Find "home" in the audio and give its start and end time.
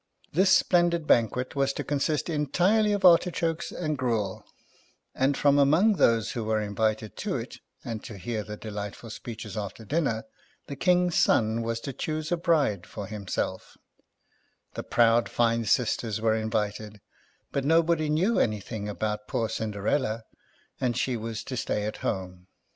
21.97-22.47